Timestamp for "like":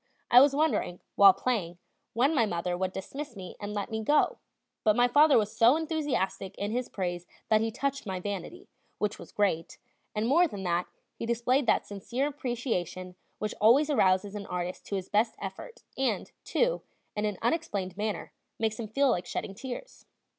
19.11-19.27